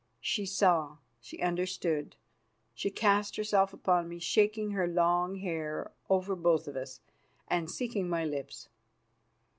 [0.19, 2.15] She saw, she understood;
[2.73, 7.01] she cast herself upon me, shaking her long hair over both of us,
[7.47, 8.67] and seeking my lips.